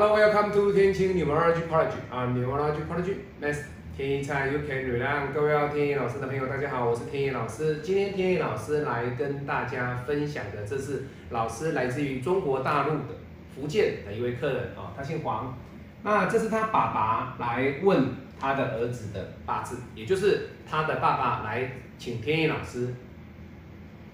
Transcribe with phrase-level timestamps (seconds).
[0.00, 1.92] Hello, welcome to 天晴 Numerology College.
[2.10, 5.30] I'm Numerology College Master 天一菜 You Can Learn。
[5.34, 7.82] 各位要天一老师的朋友，大家好，我是天一老师。
[7.82, 13.14] 今天天一老师来跟大家分享的，这是老师来自于中国大陆的
[13.54, 15.54] 福建的一位客人啊，他姓黄。
[16.02, 18.06] 那这是他爸爸来问
[18.40, 22.94] 他的儿子的八字，也就是他的爸爸来请天一老师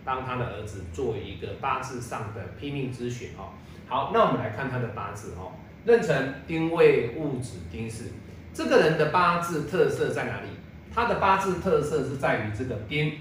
[0.05, 3.55] 当他的儿子做一个八字上的拼命咨询哦。
[3.87, 5.52] 好，那我们来看他的八字哦。
[5.86, 8.06] 壬辰丁未戊子丁巳，
[8.52, 10.48] 这个人的八字特色在哪里？
[10.92, 13.12] 他的八字特色是在于这个丁，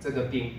[0.00, 0.52] 这个丁，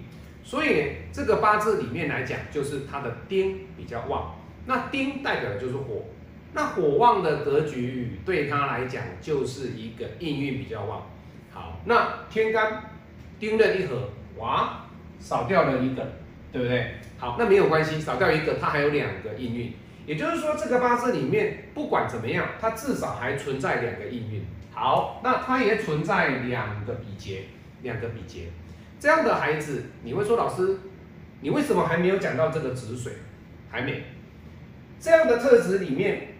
[0.43, 4.35] 所以这个八字里面来讲，就是他的丁比较旺。
[4.67, 6.05] 那丁代表的就是火，
[6.53, 11.07] 那火旺的格局对他来讲就是一个应运比较旺。
[11.51, 12.91] 好，那天干
[13.39, 14.85] 丁壬一合，哇，
[15.19, 16.11] 少掉了一个，
[16.51, 16.91] 对不对？
[17.17, 19.73] 好，那没有关系，少掉一个，它还有两个应运。
[20.07, 24.45] 也就是说，这个八字里面不管怎么样，它至少还存在两个应运。
[24.73, 27.43] 好，那它也存在两个比劫，
[27.83, 28.47] 两个比劫。
[28.99, 30.79] 这样的孩子，你会说老师，
[31.41, 33.13] 你为什么还没有讲到这个止水？
[33.69, 34.01] 还没。
[34.97, 36.35] 这样的特质里面，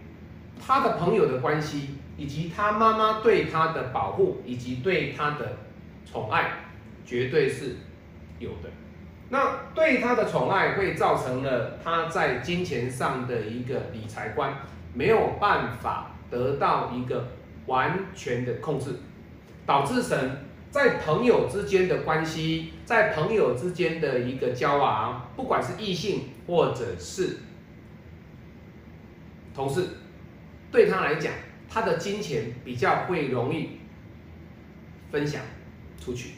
[0.58, 5.58] 他的朋友的关系，以及他妈妈对他的保护，以及对他的
[6.10, 6.52] 宠爱，
[7.04, 7.76] 绝对是
[8.38, 8.70] 有的。
[9.30, 14.54] 那对他的宠爱会造成了他在金钱上的一个理财观
[14.94, 17.28] 没有办法得到一个
[17.66, 18.96] 完全的控制，
[19.66, 27.40] 导致神在朋友之间的关系，在朋友之间的一个交往，不管是异性或者是
[29.54, 29.88] 同事，
[30.72, 31.32] 对他来讲，
[31.68, 33.80] 他的金钱比较会容易
[35.10, 35.42] 分享
[36.00, 36.30] 出去。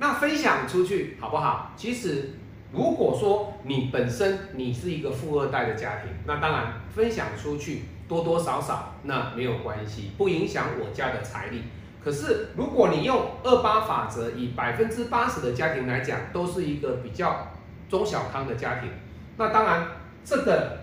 [0.00, 1.72] 那分享出去好不好？
[1.76, 2.30] 其实，
[2.72, 11.64] 如果说你本身你是一个富二代的家庭，那当然分享出去多多少少那没有关系，不影响我家的财力。
[12.00, 17.48] 可是如果你用二八法则，以百分之八十的家庭来讲，都是一个比较
[17.88, 18.88] 中小康的家庭，
[19.36, 19.88] 那当然
[20.24, 20.78] 这个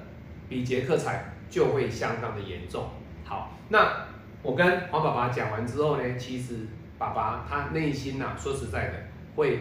[0.50, 2.90] 比劫克财就会相当的严重。
[3.24, 4.08] 好，那
[4.44, 6.68] 我跟黄爸爸讲完之后呢，其实。
[6.98, 8.94] 爸爸他内心呐，说实在的，
[9.36, 9.60] 会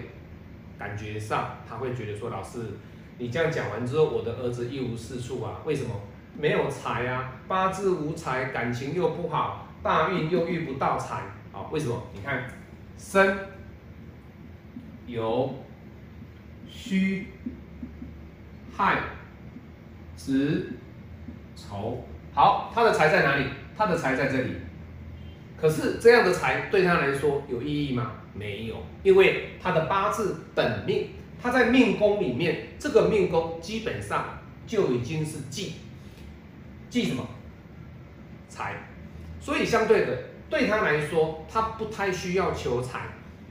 [0.78, 2.60] 感觉上他会觉得说，老师，
[3.18, 5.60] 你这样讲完之后，我的儿子一无是处啊？
[5.64, 5.90] 为什么？
[6.36, 11.62] 没有财啊，八字无财，感情又不好，大运又遇不到财啊？
[11.70, 12.02] 为什么？
[12.12, 12.44] 你看，
[12.98, 13.38] 生
[15.06, 15.54] 有
[16.68, 17.28] 虚
[18.76, 18.98] 亥
[20.16, 20.72] 子
[21.54, 23.46] 丑，好，他的财在哪里？
[23.76, 24.54] 他的财在这里。
[25.56, 28.12] 可是这样的财对他来说有意义吗？
[28.34, 31.10] 没有，因为他的八字本命，
[31.40, 35.74] 他在命宫里面，这个命宫基本上就已经是忌，
[36.90, 37.26] 忌什么？
[38.48, 38.74] 财。
[39.40, 40.18] 所以相对的，
[40.50, 43.02] 对他来说，他不太需要求财。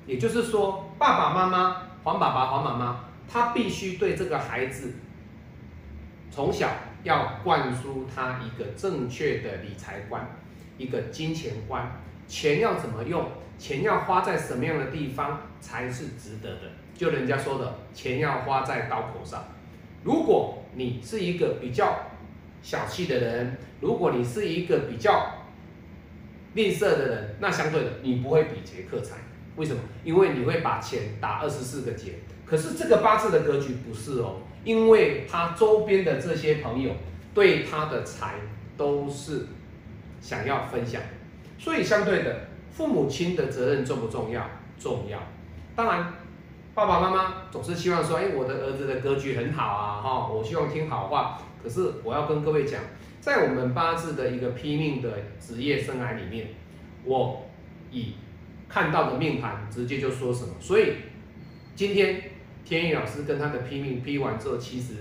[0.06, 4.96] 也就是说，爸爸妈妈黄爸爸黄妈妈，他必须对这个孩子
[6.30, 6.70] 从小
[7.04, 10.28] 要灌输他一个正确的理财观。
[10.78, 13.26] 一个金钱观，钱要怎么用，
[13.58, 16.62] 钱要花在什么样的地方才是值得的？
[16.96, 19.46] 就人家说的，钱要花在刀口上。
[20.04, 22.08] 如果你是一个比较
[22.62, 25.46] 小气的人，如果你是一个比较
[26.54, 29.18] 吝啬的人，那相对的，你不会比劫克财。
[29.56, 29.82] 为什么？
[30.04, 32.16] 因为你会把钱打二十四个劫。
[32.46, 36.92] 可是这个八字的格局不是哦，因为他周边的这些朋友
[37.34, 38.36] 对他的财
[38.76, 39.48] 都是。
[40.24, 41.02] 想要分享，
[41.60, 44.42] 所以相对的，父母亲的责任重不重要？
[44.80, 45.20] 重要。
[45.76, 46.14] 当然，
[46.74, 51.38] 爸爸妈妈总是希望说，哎，我的儿子的格局很好啊，哈，我希望听好话。
[51.62, 52.80] 可是我要跟各位讲，
[53.20, 55.12] 在我们八字的一个拼命的
[55.42, 56.48] 职业生涯里面，
[57.04, 57.46] 我
[57.92, 58.14] 以
[58.70, 60.54] 看到的命盘直接就说什么。
[60.62, 60.94] 所以
[61.76, 62.22] 今天
[62.64, 64.94] 天意老师跟他的拼命批完之后，其实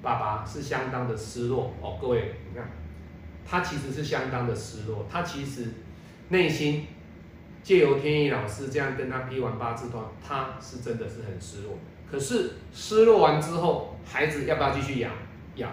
[0.00, 1.98] 爸爸是相当的失落哦。
[2.00, 2.66] 各位，你看。
[3.50, 5.66] 他其实是相当的失落，他其实
[6.28, 6.86] 内心
[7.64, 11.76] 借由天意老师这样跟他批完八字段，他是真的是很失落。
[12.08, 15.10] 可是失落完之后，孩子要不要继续养？
[15.56, 15.68] 养，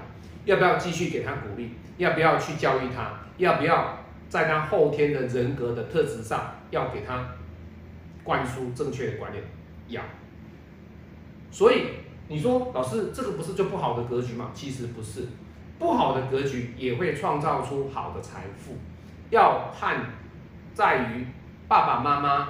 [0.46, 1.74] 要不要继续给他鼓励？
[1.98, 3.20] 要不要去教育他？
[3.38, 7.30] 要不要在他后天的人格的特质上要给他
[8.24, 9.44] 灌输正确的观念？
[9.90, 10.04] 养。
[11.52, 11.84] 所以
[12.28, 14.50] 你说老师这个不是就不好的格局吗？
[14.56, 15.28] 其实不是。
[15.80, 18.78] 不好的格局也会创造出好的财富，
[19.30, 20.06] 要看
[20.74, 21.28] 在于
[21.68, 22.50] 爸爸妈妈、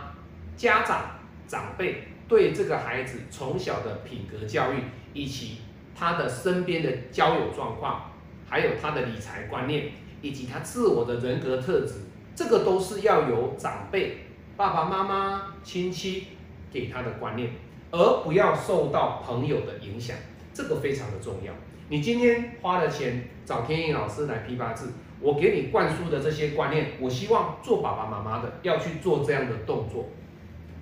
[0.56, 1.01] 家长、
[1.47, 4.77] 长辈对这个孩子从小的品格教育，
[5.13, 5.59] 以及
[5.95, 8.12] 他的身边的交友状况，
[8.47, 9.91] 还有他的理财观念，
[10.21, 11.95] 以及他自我的人格特质，
[12.35, 16.27] 这个都是要由长辈、爸爸妈妈、亲戚
[16.71, 17.51] 给他的观念，
[17.91, 20.15] 而不要受到朋友的影响，
[20.57, 21.54] 这个非常的重要。
[21.89, 30.09] 你今天花了钱找天意老师来批八字，我给你灌输的这些观念，我希望做爸爸妈妈的要去做这样的动作，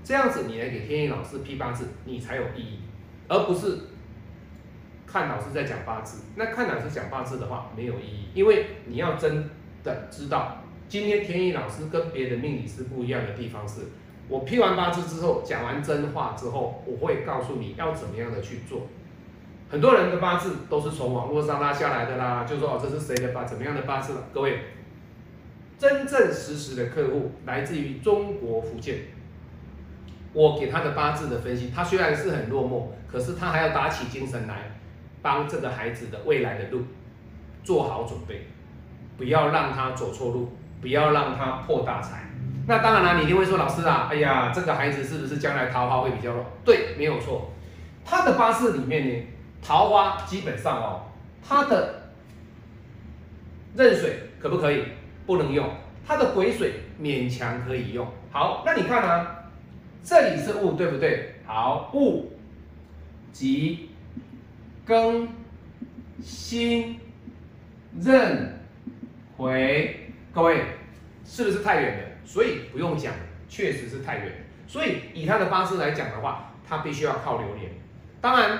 [0.02, 2.80] 这样子你来给天意老师批八字，你才有意义，
[3.28, 3.78] 而不是
[5.06, 6.24] 看老师在讲八字。
[6.38, 9.50] 那看老师讲八字的话没有意义，因为你要真
[9.84, 13.82] 的知道，今天天意老师跟别的命理师不一样的地方是，
[14.30, 18.88] 我批完八字之后，讲完真话之后，我会告诉你要怎么样的去做。
[19.68, 24.24] 很多人的八字都是从网络上拉下来的啦，就说哦这是谁的八怎么样的八字了？
[24.32, 24.60] 各位，
[25.78, 29.00] 真正实时的客户来自于中国福建，
[30.34, 34.78] 我给他的八字的分析，他虽然是很落寞，可是他还要打起精神来，
[35.24, 36.84] 帮这个孩子的未来的路
[37.64, 38.48] 做好准备，
[39.18, 42.30] 不要让他走错路，不要让他破大财。
[42.68, 46.46] 那当然了，你一定会说老师啊，哎呀，这个孩子是不是将来桃花会比较弱？
[46.64, 47.52] 对，没有错，
[48.06, 49.28] 他的八字里面呢。
[49.66, 51.02] 桃花基本上哦，
[51.42, 52.12] 它的
[53.76, 54.84] 壬水可不可以？
[55.26, 55.68] 不能用。
[56.06, 58.08] 它的癸水勉强可以用。
[58.32, 59.50] 好，那你看啊，
[60.04, 61.34] 这里是戊，对不对？
[61.48, 62.32] 好，戊、
[63.34, 63.90] 己、
[64.86, 65.28] 庚、
[66.22, 67.00] 辛、
[68.00, 68.60] 壬、
[69.36, 70.62] 癸，各位
[71.26, 72.10] 是不是太远了？
[72.24, 73.12] 所以不用讲，
[73.50, 74.32] 确实是太远。
[74.68, 77.72] 所以以他的八字来讲的话，他必须要靠流年。
[78.22, 78.60] 当然。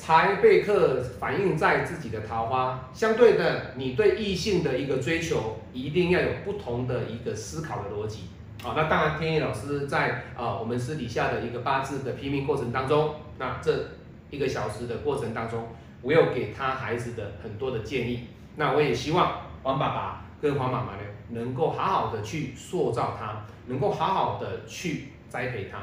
[0.00, 8.28] 财被克反映在自己的桃花，相对的，你对异性的一个追求，一定要有不同的一个思考的逻辑。
[8.62, 13.88] 好，那当然，天意老师在啊我们私底下的一个八字的批命过程当中，那这
[14.30, 15.66] 一个小时的过程当中，
[16.00, 18.28] 我有给他孩子的很多的建议。
[18.54, 25.80] 那我也希望黄爸爸跟黄妈妈呢，能够好好的去塑造他，能够好好的去栽培他。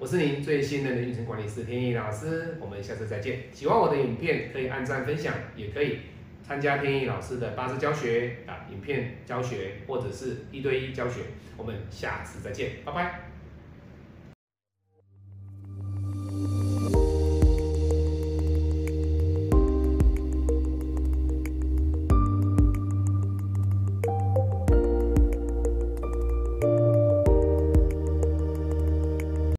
[0.00, 3.40] 我是您最信任的运程管理师天意老师，我们下次再见。
[3.52, 5.98] 喜欢我的影片可以按赞分享，也可以
[6.46, 11.22] 参加天意老师的八字教学啊，影片教学或者是一对一教学。
[11.56, 13.27] 我们下次再见，拜拜。